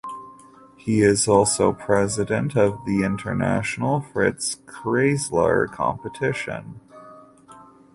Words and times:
He 0.77 1.01
is 1.03 1.27
also 1.27 1.73
president 1.73 2.55
of 2.57 2.85
the 2.85 3.03
International 3.03 3.99
Fritz 4.01 4.55
Kreisler 4.65 5.67
Competition. 5.71 6.79